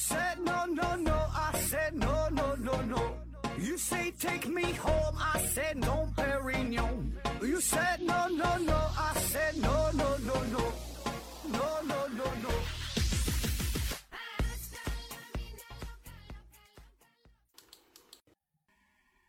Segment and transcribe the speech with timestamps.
[0.00, 1.12] said no, no, no.
[1.12, 3.02] I said no, no, no, no.
[3.58, 5.14] You say take me home.
[5.18, 7.12] I said no, Perignon.
[7.42, 8.78] You said no, no, no.
[8.96, 10.62] I said no, no, no, no.
[11.52, 12.50] No, no, no, no.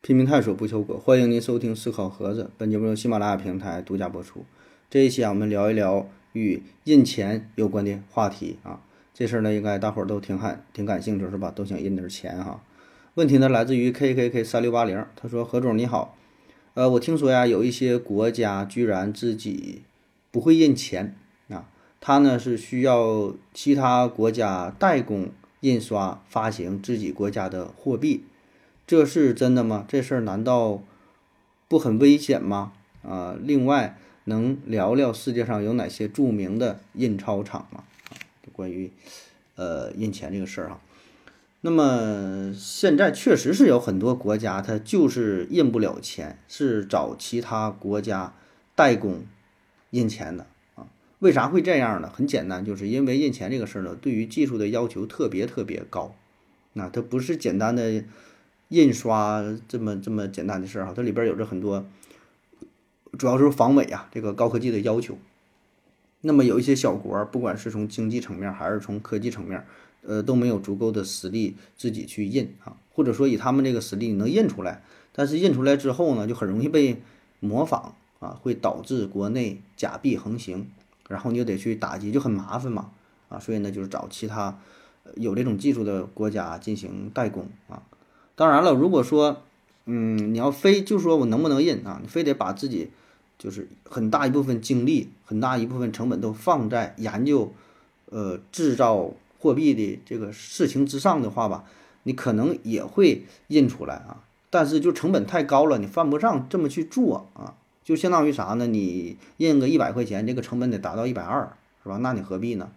[0.01, 2.50] 拼命探索不求果，欢迎您收听思考盒子。
[2.57, 4.46] 本节目由喜马拉雅平台独家播出。
[4.89, 8.82] 这一期啊，我们聊一聊与印钱有关的话题啊。
[9.21, 11.52] 这事儿呢，应该大伙儿都挺感挺感兴趣是吧？
[11.52, 12.60] 都想印点钱哈。
[13.14, 16.18] 问题呢，来自于 K K K 三六八零，他说：“何总你好，
[16.74, 19.84] 呃，我听说呀，有一些国家居然自己
[20.32, 21.15] 不会印钱
[21.50, 25.29] 啊，他呢是需要其他国家代工
[25.60, 28.24] 印刷发行自己国家的货币。”
[28.88, 29.86] 这是真的吗？
[29.88, 30.82] 这事儿难道
[31.68, 32.73] 不很危险吗？
[33.03, 37.84] 啊，另外能聊聊世界上有哪些著名的印钞厂吗？
[38.62, 38.92] 关于
[39.56, 40.80] 呃印钱这个事儿哈。
[41.62, 48.36] 那么现在确实是有很多国家，它就是印不了钱，是找其他国家
[48.76, 49.26] 代工
[49.89, 50.45] 印钱的
[50.76, 50.88] 啊。
[51.17, 52.12] 为啥会这样呢？
[52.14, 56.16] 很简单，就是因为印钱这个事儿呢，对于技术的要求特别特别高，
[56.73, 58.04] 那它不是简单的。
[58.72, 61.86] 印刷这么这么简单的事儿哈，它里边有着很多，
[63.20, 65.17] 主要是防伪啊，这个高科技的要求。
[66.22, 69.66] 那么有一些小国，不管是从经济层面还是从科技层面，
[70.03, 74.83] 呃，都没有足够的实力自己去印啊，或者说以他们这个实力能印出来，
[75.14, 77.02] 但是印出来之后呢，就很容易被
[77.39, 80.67] 模仿啊，会导致国内假币横行，
[81.09, 82.92] 然后你又得去打击，就很麻烦嘛
[83.30, 84.59] 啊，所以呢，就是找其他
[85.16, 87.81] 有这种技术的国家进行代工啊。
[88.36, 89.42] 当然了，如果说，
[89.86, 91.99] 嗯，你要非就说我能不能印啊？
[92.02, 92.92] 你非得把自己
[93.42, 97.52] 就是很大一部分精力、很大一部分成本都放在研究，
[98.11, 101.64] 呃，制造货币的这个事情之上的话吧，
[102.04, 104.23] 你可能也会印出来啊。
[104.52, 107.55] 但是就成本太高了，你犯不上这么去做啊。
[107.83, 108.67] 就相当于啥呢？
[108.67, 111.52] 你印个一百块钱，这个成本得达到一百二，
[111.82, 111.98] 是吧？
[111.98, 112.70] 那你何必呢？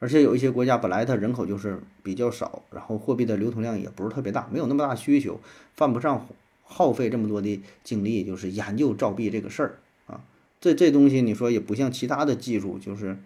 [0.00, 5.38] 而且有一些国家本来它人口就是比较少，然后货币的流通量也不是特别大，没有那么大需求，
[5.76, 6.26] 犯不上
[6.70, 10.22] 耗费这么多的精力，就是研究造币这个事儿啊。
[10.60, 13.18] 这这东西你说也不像其他的技术，就是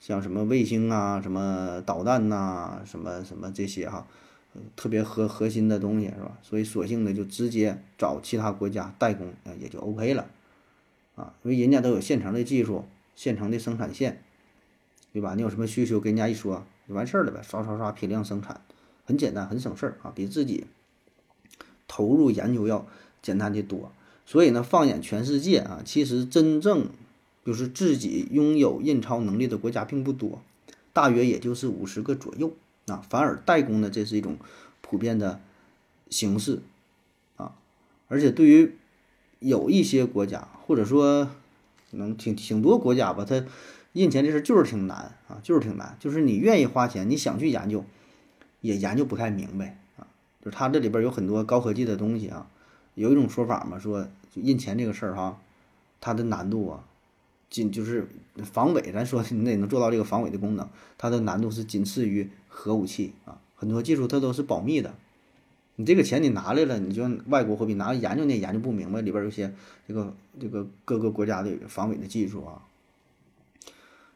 [0.00, 4.06] 像什么卫星啊、什么导弹呐、什么什么这些哈，
[4.74, 6.38] 特别核核心的东西是吧？
[6.42, 10.26] 所以索性呢就直接找其他国家代工啊，也就 OK 了
[11.16, 14.22] 啊，因为人家都有现成的技术、现成的生产线。
[15.12, 15.34] 对吧？
[15.34, 18.60] 你有什么需求，跟人家一说就完事儿了呗，刷刷刷批量生产，
[19.04, 20.66] 很简单，很省事儿啊，比自己
[21.90, 22.86] 投入研究要
[23.20, 23.90] 简单的多。
[24.24, 26.86] 所以呢，放眼全世界啊，其实真正
[27.44, 30.40] 就是自己拥有印钞能力的国家并不多，
[30.92, 32.54] 大约也就是五十个左右
[32.86, 33.02] 啊。
[33.10, 34.36] 反而代工呢，这是一种
[34.80, 35.40] 普遍的
[36.08, 36.60] 形式
[37.36, 37.56] 啊。
[38.06, 38.76] 而且对于
[39.40, 41.28] 有一些国家，或者说
[41.90, 43.44] 能挺挺多国家吧，它。
[43.92, 47.84] 印钱这事就是挺难啊，就是挺难，就是你愿意花钱，你想去研究，
[48.60, 49.79] 也研究不太明白。
[50.44, 52.46] 就是它这里边有很多高科技的东西啊。
[52.94, 55.38] 有一种说法嘛，说就印钱这个事儿哈，
[56.00, 56.84] 它的难度啊，
[57.48, 58.08] 仅就是
[58.42, 60.68] 防伪，咱说你得能做到这个防伪的功能，
[60.98, 63.38] 它的难度是仅次于核武器啊。
[63.54, 64.94] 很多技术它都是保密的，
[65.76, 69.54] 你这个钱你拿来了，你就外国货币拿研究你也研究不明白，里边有些
[69.86, 72.62] 这个这个各个国家的防伪的技术啊。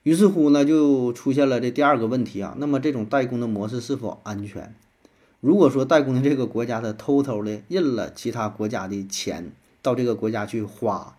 [0.02, 2.54] 于是乎呢，就出现了这第二个问题啊。
[2.58, 4.74] 那么这种代工的模式是否安全？
[5.44, 11.18] 如果说代工的这个国家他偷偷的印了其他国家的钱到这个国家去花，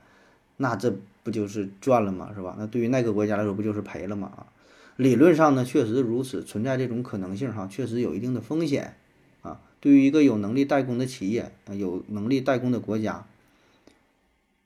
[0.57, 0.91] 那这
[1.21, 2.31] 不就是赚了吗？
[2.33, 2.55] 是吧？
[2.57, 4.31] 那对于那个国家来说，不就是赔了吗？
[4.35, 4.47] 啊，
[4.95, 8.97] 理论上呢，确实如此，存在这种可能性哈，确实有一定的风险
[9.43, 9.61] 啊。
[9.79, 13.27] 对于一个有能力代工的企业啊，有能力代工的国家，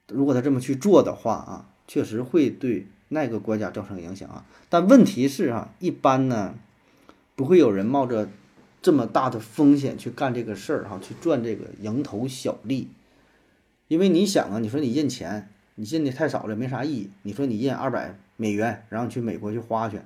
[0.08, 2.88] 如果他这么去做的话啊，确实会对。
[3.12, 6.54] 那个国家造成影响啊，但问题是啊，一般呢，
[7.36, 8.30] 不会有人冒着
[8.81, 12.88] 这么大的风险去干这个事儿哈，去赚这个蝇头小利。
[13.88, 17.10] 因为你想啊，你说你印钱，你印的太少了，没啥意义。
[17.24, 20.00] 你说你印二百美元，然后去美国去花去，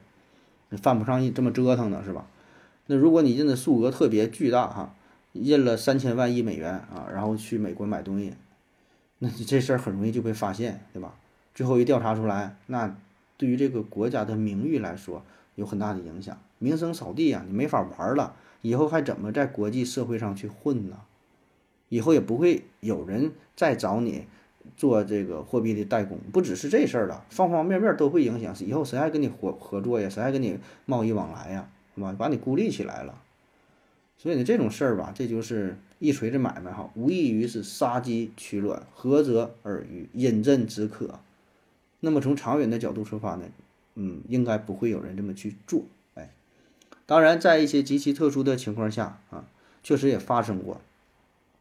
[0.70, 2.28] 你犯不上这么折腾的是吧？
[2.88, 4.96] 那如果你印的数额特别巨大哈，
[5.34, 8.34] 印了三千万亿美元啊，然后去美国买东西，
[9.20, 11.16] 那你这事儿很容易就被发现，对吧？
[11.54, 12.96] 最后一调查出来，那
[13.38, 15.24] 对于这个国家的名誉来说
[15.56, 21.02] 有很大的影响，名声扫地啊，你没法玩了，以后还怎么在国际社会上去混呢？
[21.90, 24.26] 以后也不会有人再找你
[24.76, 28.56] 做这个货币的代工，不只是这事儿了，方方面面都会影响。
[28.66, 30.10] 以后谁还跟你合合作呀？
[30.10, 31.70] 谁还跟你贸易往来呀？
[31.94, 32.16] 是吧？
[32.18, 33.22] 把你孤立起来了。
[34.18, 41.20] 所以呢，这种事儿吧，这就是一锤子买卖哈，无异于是杀鸡取卵，涸泽而渔，饮鸩止渴。
[42.00, 43.44] 那么从长远的角度出发呢，
[43.96, 45.84] 嗯，应该不会有人这么去做。
[47.06, 49.46] 当然，在一些极其特殊的情况下啊，
[49.84, 50.82] 确实也发生过。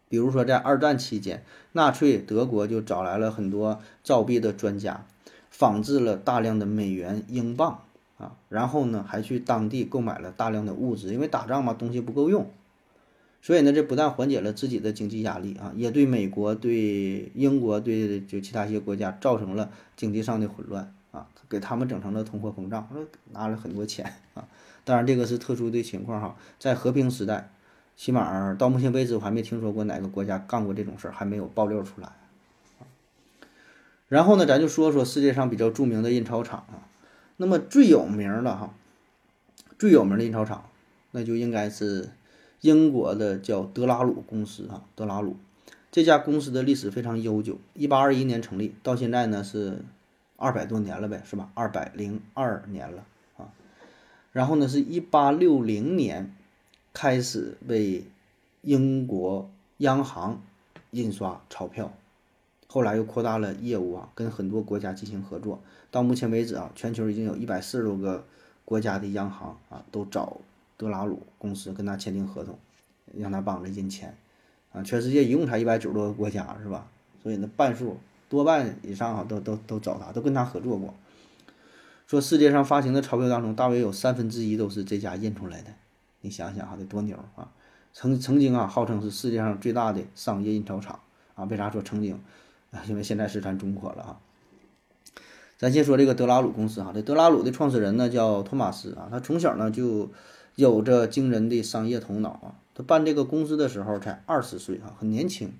[0.08, 5.06] 比如说在二战期间，纳粹德国就找来了很多造币的专家，
[5.50, 7.82] 仿制了大量的美元、英镑。
[8.18, 12.48] 啊，然后呢，还去当地购买了大量的物资，因为打仗嘛，东西不够用，
[13.40, 24.48] 所以呢，这不但缓解了自己的经济压力啊，也对美国、对英国、对就其他一些国家造成了经济上的混乱啊，给他们整成了通货膨胀，说拿了很多钱啊。
[24.84, 27.50] 当然，这个是特殊的情况哈，在和平时代，
[27.96, 32.10] 起码到目前为止，我还没听说过哪个国家干过这种事儿，还没有爆料出来。
[34.08, 36.88] 然后呢，咱就说说世界上比较著名的印钞厂啊。
[37.36, 38.74] 那么最有名的哈，
[39.78, 40.64] 最有名的印钞厂，
[41.12, 42.10] 那就应该是
[42.60, 44.82] 英国的叫德拉鲁公司啊。
[44.94, 45.36] 德拉鲁
[45.90, 49.82] 这家公司的历史非常悠久，一八二一年成立，到现在呢是
[50.42, 51.52] 二百多年了呗，是吧？
[51.54, 53.04] 二百零二年了
[53.36, 53.54] 啊。
[54.32, 56.34] 然后呢，是一八六零年
[56.92, 58.04] 开始为
[58.62, 59.48] 英国
[59.78, 60.42] 央行
[60.90, 61.92] 印刷钞票。
[62.66, 65.62] 后来又扩大了业务啊，跟很多国家进行合作。
[65.92, 68.24] 到目前为止啊，全球已经有一百四十多个
[68.64, 70.38] 国家的央行啊，都找
[70.76, 72.58] 德拉鲁公司跟他签订合同，
[73.16, 74.16] 让他帮着印钱
[74.72, 74.82] 啊。
[74.82, 76.88] 全世界一共才一百九十多个国家是吧？
[77.22, 77.98] 所以那半数
[78.32, 80.94] 多半以上啊，都都都找他，都跟他合作过。
[82.06, 85.70] 说世界上发行的钞票当中，大约有三分之一都是这家印出来的。
[86.22, 87.52] 你想想哈，得多牛啊！
[87.92, 91.00] 曾曾经啊，号称是世界上最大的商业印钞厂
[91.34, 91.44] 啊。
[91.44, 92.18] 为啥说曾经？
[92.70, 94.20] 啊， 因为现在是咱中国了啊。
[95.58, 100.10] 咱先说这个德拉鲁公司哈，这德拉鲁的创始人呢叫托马斯啊，他从小呢就
[100.54, 102.54] 有着惊人的商业头脑啊。
[102.74, 105.52] 他办这个公司的时候才二十岁啊，很年轻。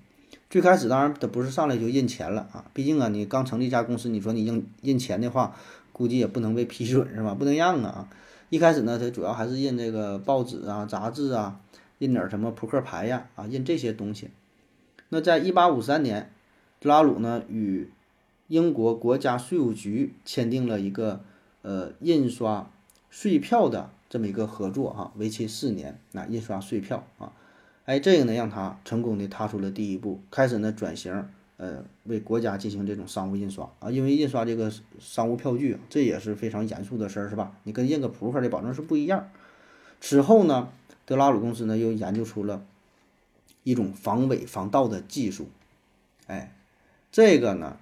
[0.49, 5.55] 最开始当然他不是上来就印钱了啊，毕竟啊你刚成立一家公司，你说你印印钱的话，
[5.91, 7.33] 估计也不能被批准是吧？
[7.33, 8.07] 不能让啊。
[8.49, 11.59] 一开始呢，他主要还是印这个报纸啊、杂志啊，
[11.99, 14.29] 印点什么扑克牌呀啊，印这些东西。
[15.09, 16.29] 那在一八五三年。
[16.85, 17.89] 拉鲁呢与
[18.49, 21.21] 英国国家税务局签订了一个
[21.61, 22.69] 呃印刷
[23.09, 27.31] 税票的这么一个合作哈，为期四年，那印刷税票啊，
[27.85, 31.27] 哎，这个呢让他成功的踏出了第一步，开始呢转型
[31.57, 37.55] 呃为国家进行这种商务印刷啊，因为印刷这个商务票据这也是非常严肃的事儿是吧？
[37.63, 39.29] 你跟印个扑克的保证是不一样。
[40.01, 40.69] 此后呢，
[41.05, 42.65] 德拉鲁公司呢又研究出了
[43.63, 45.49] 一种防伪防盗的技术，
[46.27, 46.55] 哎。
[47.15, 47.77] 这个呢，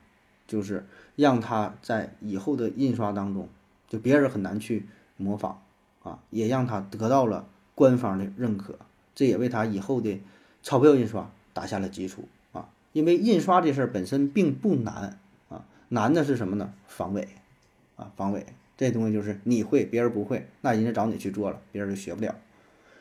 [0.46, 3.48] 就是让他在以后的印刷当中，
[3.88, 5.62] 就别人很难去模仿
[6.04, 8.78] 啊，也让他得到了官方的认可，
[9.16, 10.20] 这也为他以后的
[10.64, 12.70] 钞票印刷打下了基础啊。
[12.94, 15.20] 因为印刷这事儿本身并不难
[15.50, 16.74] 啊，难的是什么呢？
[16.88, 17.28] 防伪
[17.96, 18.46] 啊，防伪
[18.78, 22.36] 这东西就是你会，别人不会，那人家找你去做了，别人就学不了。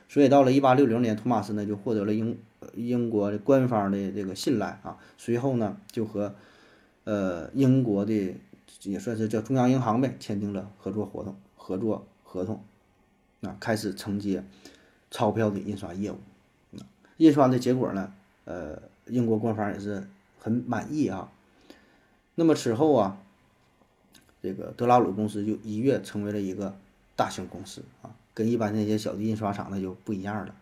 [0.08, 2.38] 所以到了一八六零年，托马斯呢就获得了英。
[2.74, 6.34] 英国的官方的这个信赖啊，随后呢就和
[7.04, 8.34] 呃英国的
[8.82, 12.62] 也算是叫中央银行呗，签订了合作活动合作合同，
[13.40, 14.44] 啊，开始承接
[15.10, 16.18] 钞票的印刷业务。
[17.18, 18.12] 印刷的结果呢，
[18.46, 20.06] 呃，英国官方也是
[20.38, 21.30] 很满意啊。
[22.34, 23.20] 那么此后啊，
[24.42, 26.74] 这个德拉鲁公司就一跃成为了一个
[27.16, 30.54] 大型公司啊，跟一般那些小的印刷厂那就不一样了。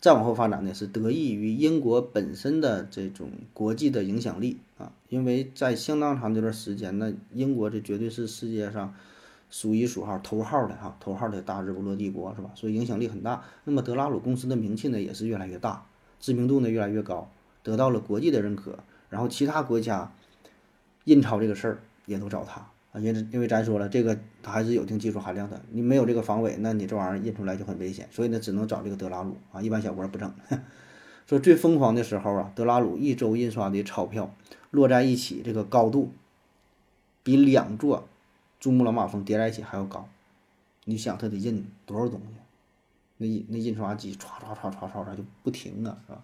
[0.00, 8.94] 再往后发展呢，是得益于英国本身的这种国际的影响力啊，因为在相当长这段时间呢，英国这绝对是世界上
[9.50, 12.50] 数一数号头号的哈头号的大日不落帝国是吧？
[12.54, 13.42] 所以影响力很大。
[13.64, 15.86] 那么德拉鲁公司的名气呢也是越来越大，
[16.20, 17.30] 知名度呢越来越高，
[17.62, 18.78] 得到了国际的认可。
[19.08, 20.12] 然后其他国家
[21.04, 22.66] 印钞这个事儿也都找他。
[22.92, 25.60] 啊，因为因为咱说了，这个它还是有一定技术含量的。
[25.70, 28.08] 你没有这个防伪，那你这玩意儿印出来就很危险。
[28.10, 30.32] 所以呢，只能找这个德拉鲁啊，一般小国不整。
[31.26, 34.34] 说最疯狂的时候啊，德拉鲁一周印刷的钞票
[34.70, 36.12] 摞在一起，这个高度
[37.22, 38.08] 比两座
[38.60, 40.08] 珠穆朗玛峰叠在一起还要高。
[40.84, 42.36] 你想它得印多少东西？
[43.18, 46.22] 那那印刷机唰唰唰唰唰唰就不停啊，是吧？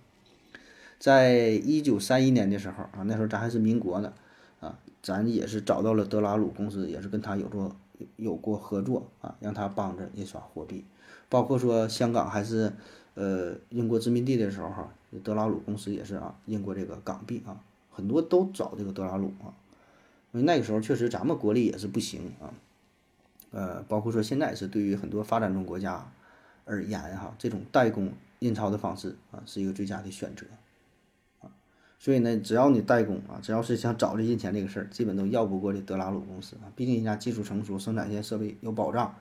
[0.98, 4.12] 在一九三一年的时候啊，那时候咱还是民国呢。
[4.60, 7.76] 啊，咱也是找到了德拉鲁公司，也是跟他有过
[8.16, 10.82] 有过合作啊，让他帮着印刷货币，
[11.28, 12.72] 包括说香港还是
[13.12, 14.88] 呃英国殖民地的时候，
[15.22, 17.60] 德拉鲁公司也是啊印过这个港币啊，
[17.90, 19.52] 很多都找这个德拉鲁啊，
[20.34, 22.50] 因为那个时候确实咱们国力也是不行啊，
[23.52, 26.10] 呃，包括说现在是对于很多发展中国家
[26.64, 30.44] 而言哈，这种代工印钞的方式啊，是一个最佳的选择
[31.40, 31.46] 啊。
[32.00, 36.66] 所以呢，只要你代工啊，只要是想找这印钱这个事儿，基本都要不过这德拉鲁公司啊。
[36.74, 39.14] 毕竟人家技术成熟，生产线设备有保障，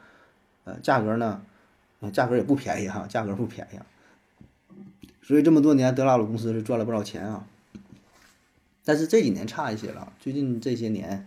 [0.63, 1.45] 呃，价格呢，
[2.11, 3.77] 价格也不便宜哈，价格不便宜。
[5.21, 7.47] 所以这么多年，德拉鲁公司是赚了不少钱啊。
[8.83, 11.25] 但是这几年差一些了，最近这些年，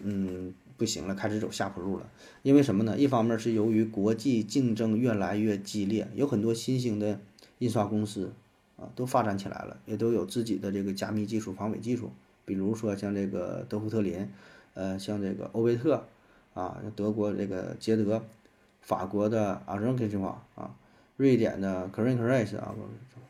[0.00, 0.54] 嗯。
[0.78, 2.06] 不行了，开始走下坡路了。
[2.42, 2.98] 因为什么呢？
[2.98, 7.18] 一方面是由于国际竞争越来越激烈，有很多新兴的
[7.60, 8.34] 印刷公司
[8.76, 12.12] 啊都发展起来了，也都有自己的这个加密技术、防伪技术。
[12.44, 14.28] 比如说像这个德夫特林，
[14.74, 16.04] 呃，像这个欧贝特
[16.52, 18.22] 啊，德国这个捷德，
[18.82, 20.76] 法国的阿伦克计划啊，
[21.16, 22.74] 瑞典的 c r i n c r a s 啊，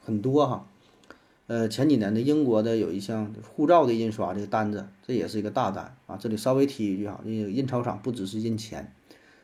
[0.04, 0.66] 很多哈。
[1.48, 6.16] 呃，前几年的英国的有一项护照的印刷这个单子，这也是一个大单啊。
[6.16, 8.92] 这里稍微提一句哈，那个印钞厂不只是印钱，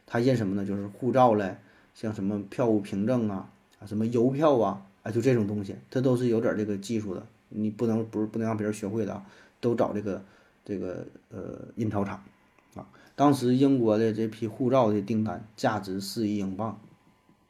[0.05, 0.67] 它印什么呢？
[0.67, 1.59] 就是护照嘞，
[1.95, 9.25] 像什么票务凭证啊，啊什么邮票啊，啊就这种东西，它都是有点这个技术的，你不能不是不能让别人学会的啊，
[9.61, 10.25] 都找这个
[10.65, 12.21] 这个呃印钞厂
[12.75, 12.85] 啊。
[13.15, 16.81] 当时英国的这批护照的订单价值四亿英镑，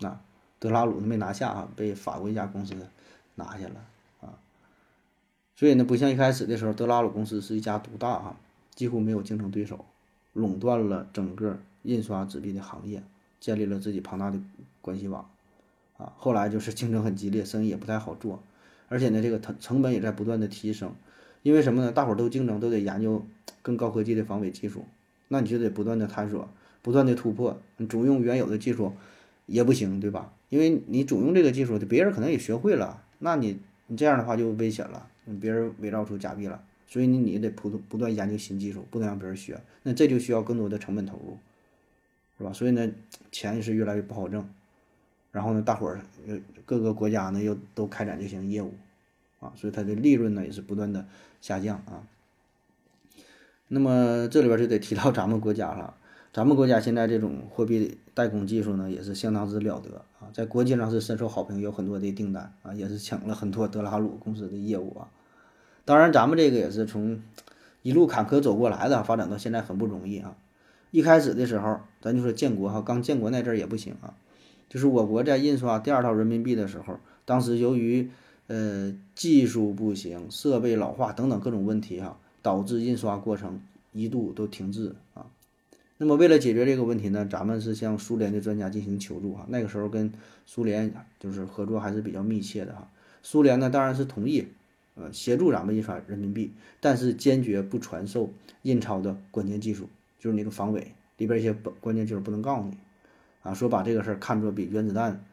[0.00, 0.20] 啊，
[0.58, 2.74] 德拉鲁没拿下啊，被法国一家公司
[3.36, 3.76] 拿下了。
[5.62, 8.36] 所以呢，不像一开始的时候，德拉鲁公司是一家独大啊，
[8.74, 9.84] 几乎没有竞争对手，
[10.32, 13.00] 垄断了整个印刷纸币的行业，
[13.38, 14.40] 建立了自己庞大的
[14.80, 15.30] 关系网，
[15.98, 18.42] 啊，后来就是竞争很激烈，生意也不太好做，
[18.88, 20.92] 而且呢，这个成成本也在不断的提升，
[21.44, 21.92] 因为什么呢？
[21.92, 23.24] 大伙儿都竞争，都得研究
[23.62, 24.84] 更高科技的防伪技术，
[25.28, 26.48] 那你就得不断的探索，
[26.82, 28.94] 不断的突破，你总用原有的技术
[29.46, 30.32] 也不行，对吧？
[30.48, 35.06] 因为你总用这个技术，别人可能也学会了，那你你这样的话就危险了。
[35.40, 41.38] 别人伪造出假币了，所以你你得不断不断研究新技术，不能让别人学，那这就需要更多的成本投入，
[42.38, 42.52] 是吧？
[42.52, 42.90] 所以呢，
[43.30, 44.48] 钱是越来越不好挣，
[45.30, 46.00] 然后呢，大伙儿
[46.64, 48.74] 各个国家呢又都开展这项业务，
[49.40, 51.06] 啊，所以它的利润呢也是不断的
[51.40, 52.06] 下降啊。
[53.68, 55.96] 那么这里边就得提到咱们国家了，
[56.32, 60.32] 咱们国家现在这种货币代工技术呢也是相当之了得啊。
[60.32, 65.08] 在国际上是深受好评，有很多的订单啊，也是抢了很多德拉鲁公司的业务啊。
[65.84, 67.20] 当然，咱们这个也是从
[67.82, 70.34] 一路坎坷走过来的，发展到现在很不容易啊。
[70.90, 74.14] 一开始的时候，咱就说建国哈，刚建国那阵儿也不行啊。
[74.70, 78.10] 就是我国在印刷第二套人民币的时候，当时由于
[78.46, 83.60] 呃技术不行、设备老化等等各种问题哈，导致印刷过程
[83.92, 85.26] 一度都停滞啊。
[86.02, 89.46] 那么为了解决这个问题呢，咱们是向苏联的专家进行求助哈。
[89.48, 90.12] 那个时候跟
[90.46, 92.90] 苏联就是合作还是比较密切的哈。
[93.22, 94.48] 苏联呢当然是同意，
[94.96, 98.32] 呃，协助咱们印刷人民币，但是坚决不传授
[98.62, 102.76] 印钞的关键技术，就是那个防伪里边一些关键技术不能告诉你，
[103.44, 105.24] 啊，说把这个事儿看作比原子弹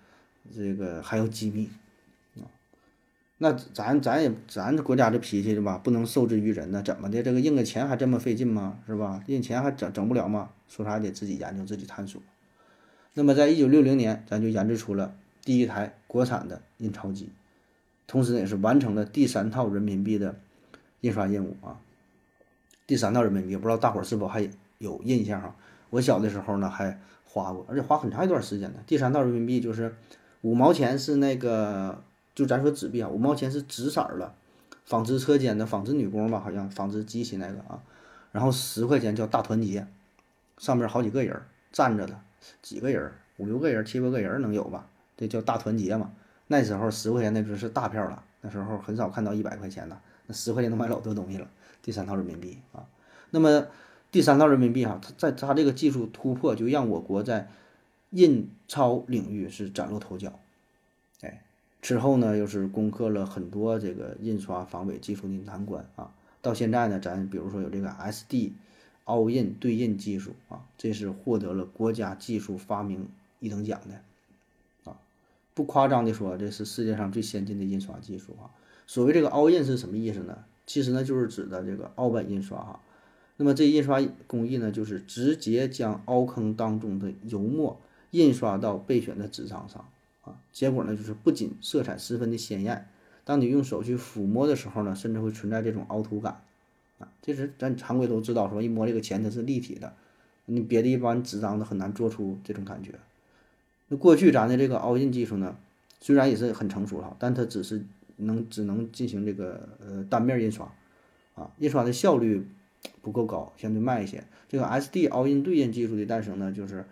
[0.55, 1.67] 这个还要机密。
[3.41, 5.79] 那咱咱也咱国家这脾气是吧？
[5.81, 6.83] 不能受制于人呢？
[6.83, 7.23] 怎么的？
[7.23, 8.77] 这个印个钱还这么费劲吗？
[8.85, 9.23] 是吧？
[9.27, 10.49] 印钱还整整不了吗？
[10.67, 12.21] 说啥也得自己研究，自己探索。
[13.13, 15.15] 那么在一九六零年，咱就研制出了
[15.45, 17.29] 第一台国产的印钞机，
[18.07, 20.35] 同时呢也是完成了第三套人民币的
[20.99, 21.79] 印刷任务啊。
[22.85, 25.55] 第三套人民币，不知道大伙儿是否还有印象哈？
[25.91, 28.79] 我小的时候呢还花过，而且花很长一段时间呢。
[28.85, 29.95] 第三套人民币就是
[30.41, 32.03] 五毛钱是那个。
[32.39, 34.33] 就咱说纸币啊，五毛钱是紫色儿的，
[34.85, 37.83] 纺织车间的纺织女工吧，好像纺织机器那个啊。
[38.31, 39.85] 然后十块钱叫大团结，
[40.57, 41.41] 上面好几个人
[41.73, 42.17] 站着的，
[42.61, 44.87] 几个人，五六个人、七八个人能有吧？
[45.17, 46.13] 这叫大团结嘛。
[46.47, 51.49] 那时候十块钱那就是大票了，那时候很少看到一百块钱的，那十块钱能买老多东西了。
[51.81, 52.87] 第三套人民币啊，
[53.31, 53.67] 那么
[54.13, 57.49] 第三套人民币哈，它在它这个技术突破，就让我国在
[58.11, 60.39] 印钞领域是崭露头角，
[61.19, 61.43] 哎。
[61.81, 66.11] 之后呢，又是攻克了很多这个印刷防伪技术的难关啊。
[66.41, 68.51] 到现在呢，咱比如说有这个 SD
[69.05, 73.07] 凹印对印技术啊，这是获得了国家技术发明
[73.39, 74.97] 一等奖的啊。
[75.53, 78.51] 不夸张的说，这是世界上最先进的印刷技术啊。
[78.85, 80.37] 所谓这个凹印是什么意思呢？
[80.65, 82.79] 其实呢，就是指的这个凹版印刷哈。
[83.37, 87.79] 那么这印刷工艺呢，就是直接将凹坑当中的油墨
[88.11, 89.85] 印刷到备选的纸张上。
[90.21, 92.87] 啊结果呢，就是不仅色彩十分的鲜艳，
[93.23, 96.41] 当你用手去抚摸的时候呢，甚至会存在这种凹凸感，
[96.99, 99.93] 啊，这是咱常规都知道，说一摸这个钱它是立体的，
[100.45, 102.93] 你别的一般纸张都很难做出这种感觉。
[103.87, 105.55] 那过去咱的这个凹印技术呢，
[105.99, 107.85] 虽然也是很成熟了，但它只是
[108.17, 110.71] 能只能进行这个呃单面印刷，
[111.35, 112.45] 啊，印刷的效率
[113.01, 114.23] 不够高，相对慢一些。
[114.47, 116.85] 这个 SD 凹印对印技术的诞生呢，就是，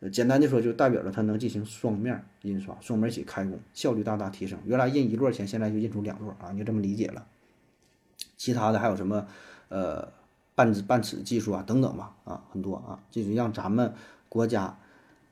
[0.00, 4.58] 呃简单的说，就代表着它能进行双面印刷，双面一起开工，效率大大提升。
[4.64, 7.26] 原来印一摞钱，现在就印出两摞啊，你就这么理解了。
[8.36, 9.26] 其他的还有什么，
[9.68, 10.12] 呃，
[10.54, 13.94] 半纸半尺技术啊，等等吧，啊，很多啊，就是让咱们
[14.28, 14.78] 国家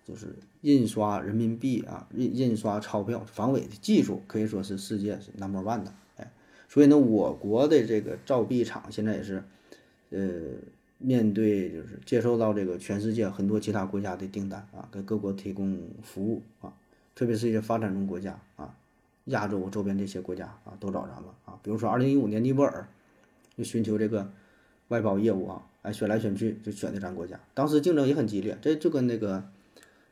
[0.05, 6.33] 就是印刷人民币啊，印印刷钞票防伪的技术可以说是世界是 number one 的，哎，
[6.69, 9.45] 所以呢，我国的这个造币厂现在也是，
[10.11, 10.19] 呃，
[11.03, 16.73] 面对就是接受到这个全世界很多其他国家的订单啊，给各国提供服务啊，
[17.15, 18.75] 特别是一些发展中国家啊。
[19.27, 21.57] 亚洲周边这些国家啊，都找咱们啊。
[21.63, 22.89] 比如说，二零一五年尼泊尔
[23.57, 24.29] 就寻求这个
[24.89, 27.39] 外包业务啊，哎，选来选去就选的咱国家。
[27.55, 29.45] 当时竞争也很激烈，这就跟那个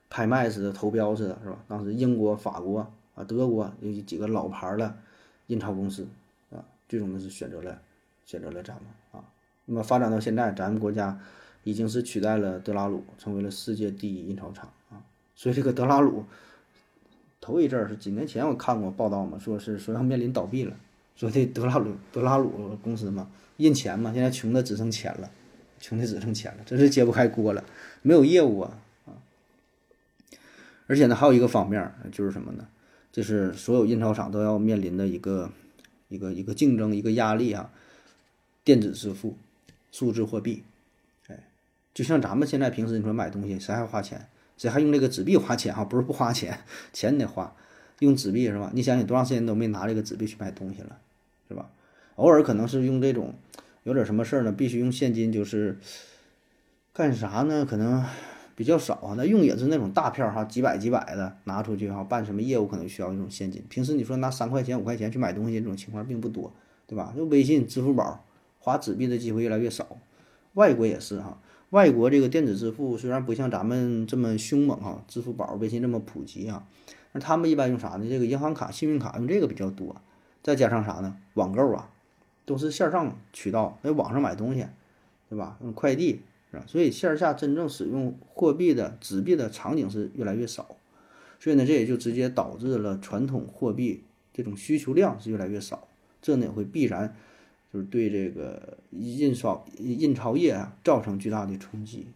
[0.09, 1.59] 拍卖似的、投标似的，是吧？
[1.67, 2.79] 当时英国、法国
[3.17, 4.95] 啊、德国有几个老牌的
[5.49, 6.07] 印钞公司
[6.53, 7.83] 啊，最终呢是选择了
[8.25, 9.25] 选择了咱们啊。
[9.71, 11.19] 那么发展到现在，咱们国家
[11.65, 15.01] 已经是取代了德拉鲁，成为了世界第一印钞厂啊。
[15.35, 16.25] 所以这个德拉鲁。
[17.43, 20.77] 头一阵儿是几年前我看过报道嘛，说是说要面临倒闭了，
[21.17, 25.31] 说这德拉鲁德拉鲁公司嘛，印钱嘛，现在穷的只剩钱了，
[25.81, 27.65] 穷的只剩钱了，真是揭不开锅了，
[28.03, 29.17] 没有业务啊啊！
[30.87, 32.69] 而且呢，还有一个方面就是什么呢？
[33.11, 35.51] 就是所有印钞厂都要面临的一个
[36.09, 37.73] 一个一个竞争一个压力啊，
[38.65, 39.39] 电子支付、
[39.91, 40.63] 数字货币，
[41.29, 41.49] 哎，
[41.93, 44.29] 就像咱们现在平时你说买东西，谁还花钱？
[44.57, 45.85] 谁还用这个纸币花钱哈？
[45.87, 46.59] 不是不花钱，
[46.93, 47.55] 钱得花，
[48.01, 48.71] 用纸币是吧？
[48.75, 50.99] 你想想多长时间都没拿这个纸币去买东西了，
[51.49, 51.71] 是吧？
[52.17, 53.35] 偶尔可能是用这种，
[53.85, 55.79] 有点什么事儿呢，必须用现金，就是
[56.93, 57.65] 干啥呢？
[57.65, 58.05] 可能
[58.55, 59.15] 比较少啊。
[59.17, 63.65] 那用也是那种大票哈，几百几百的拿出去哈，办什么业务可能需要一种现金。
[63.71, 66.53] 平时你说拿三块钱五块钱去买东西，这种情况并不多，
[66.87, 67.15] 对吧？
[67.17, 68.27] 就微信、支付宝，
[68.61, 69.99] 花纸币的机会越来越少。
[70.55, 71.41] 外国也是哈。
[71.71, 76.67] 外国这个电子支付虽然不像咱们这么凶猛哈，支付宝、微信这么普及啊，
[77.13, 78.09] 那他们一般用啥呢？
[78.09, 79.95] 这个银行卡、信用卡用这个比较多，
[80.43, 81.17] 再加上啥呢？
[81.35, 81.89] 网购啊，
[82.45, 84.67] 都是线上渠道，在网上买东西，
[85.29, 85.57] 对吧？
[85.63, 86.65] 用快递是吧？
[86.67, 90.75] 所以线下真正使用货币的纸币的场景是越来越少，
[91.39, 94.03] 所以呢，这也就直接导致了传统货币
[94.35, 95.87] 这种需求量是越来越少，
[96.21, 97.15] 这呢也会必然。
[97.73, 102.09] 就是对这个印刷印钞业啊造成巨大的冲击，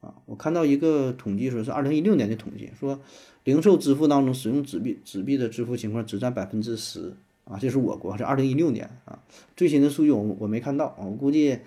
[0.00, 2.98] 啊，我看到一个统计说是二零一六年的统计，说
[3.44, 9.22] 零售支付当中使用纸币纸币的支付情况只占百分之十，啊，这是我国是二零一六年啊，
[9.56, 11.60] 最新的数据我我没看到啊，我估计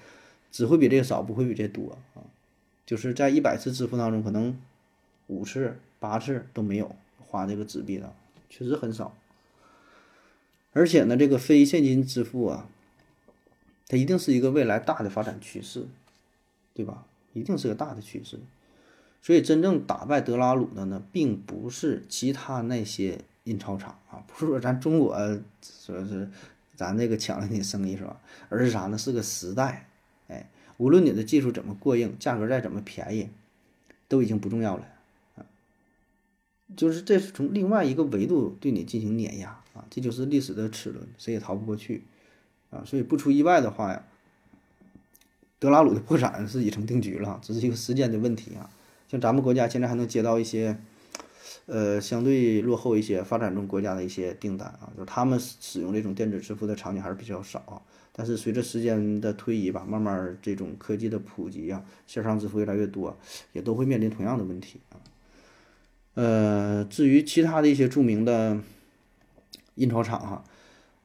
[0.52, 2.28] 只会比这个少，不会比这多啊，
[2.86, 4.60] 就是在一百次支付当中，可能
[5.28, 6.94] 五次八次都没有
[7.26, 8.14] 花这个纸币的，
[8.50, 9.16] 确实很少，
[10.74, 12.68] 而且呢，这个非现金支付啊。
[13.88, 15.86] 它一定是一个未来大的发展趋势，
[16.74, 17.06] 对吧？
[17.34, 18.40] 一定是个大的趋势。
[19.22, 25.16] 所以真正打败德拉鲁的呢，并不是其他那些印钞厂啊，不是说咱中国
[25.62, 26.30] 说是
[26.76, 28.20] 咱这个抢了你生意是吧？
[28.50, 28.98] 而是啥呢？
[28.98, 29.88] 是个时代。
[30.28, 33.30] 哎，无论你的技术怎么过硬，价格再怎么便宜，
[34.08, 34.88] 都已经不重要了
[35.36, 35.46] 啊。
[36.76, 42.04] 就是这是从另外一个维度对你进行碾压啊，这就是历史的齿轮，谁也逃不过去。
[42.70, 44.04] 啊，所以不出意外的话呀，
[45.60, 48.70] 德拉鲁的破产是已成定局了，只是一个时间的问题啊。
[49.10, 50.78] 像咱们国家现在还能接到一些，
[51.66, 57.60] 呃，相对落后一些发展中国家的一些订单啊，就是他们使用这种电子支付的场景还是比较少。
[57.60, 57.82] 啊
[58.20, 63.16] 但是随着时间的推移吧，慢慢这种科技的普及啊，线上支付越来越多，
[63.54, 64.98] 也都会面临同样的问题啊。
[66.16, 68.60] 呃，至于其他的一些著名的
[69.76, 70.44] 印钞厂哈。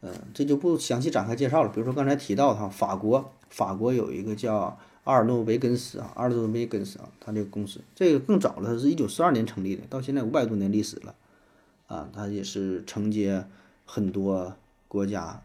[0.05, 1.69] 嗯，这就不详细展开介绍了。
[1.69, 11.15] 比如说刚才提到哈，法国，法国有一个叫阿尔诺维根斯啊，阿尔诺维根斯啊，他这个公司这个更早了，它是一九四二年成立的，到现在五百多年历史了，
[11.87, 13.45] 啊，它也是承接
[13.87, 14.57] 很多
[14.89, 15.41] 国家，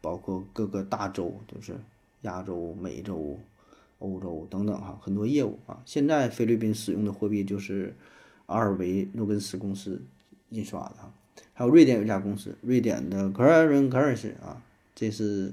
[0.00, 1.74] 包括各个大洲，就是
[2.22, 3.38] 亚洲、美洲、
[3.98, 5.82] 欧洲等等哈，很多业务啊。
[5.84, 7.94] 现在菲律宾使用的货币就是
[8.46, 10.00] 阿尔维诺根斯公司
[10.48, 11.12] 印刷的哈。
[11.54, 14.62] 还有瑞典有一家公司，瑞典的 c u r r e n c u r r e n c y 啊，
[14.94, 15.52] 这是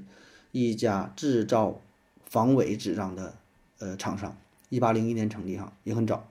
[0.52, 1.80] 一家制造
[2.28, 3.34] 防伪纸张的
[3.78, 4.36] 呃厂商，
[4.68, 6.28] 一八零一年成立哈，也很早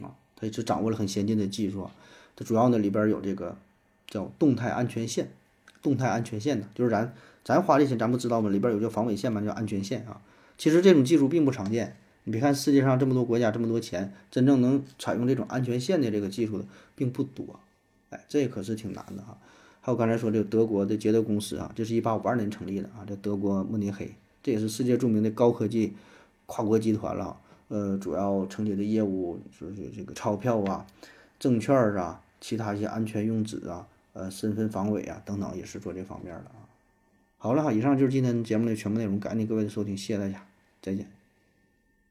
[0.00, 1.90] 啊，它也是掌握了很先进的技术。
[2.36, 3.56] 它主要呢里边有这个
[4.06, 5.30] 叫动态安全线，
[5.82, 8.48] 动态安全线呢，就是咱咱花这钱咱不知道吗？
[8.48, 9.42] 里边有叫防伪线吗？
[9.42, 10.20] 叫安全线啊。
[10.56, 17.60] 其实这种技术并不常见，你别看世界上这么多国家这么多钱，真正能采用这种安全线的这个技术的并不多。
[18.10, 19.36] 哎，这可是挺难的哈。
[19.80, 25.94] 还有刚才说这个德国的捷德公司啊，这是一八五二年成立的啊，在德国慕尼黑，这也是世界著名的高科技
[26.46, 27.40] 跨国集团了。
[27.68, 30.84] 呃，主要承接的业务就是这个钞票啊、
[31.38, 36.68] 证券啊、其他一些安全用纸啊、呃，身份防伪啊等等，也是做这方面的啊。
[37.38, 40.46] 好了哈，以上就是今天节目的全部内容，感谢各位的收听，谢谢大家，
[40.82, 41.10] 再见。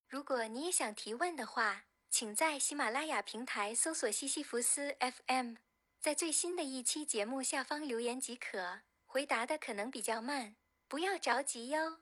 [0.08, 5.56] 如果你也想提问的话，请在喜马拉雅平台搜索西西弗斯 FM，
[6.00, 8.82] 在最新的一期节目下方留言即可。
[9.06, 10.56] 回答的可能比较慢，
[10.88, 12.00] 不要着急哟。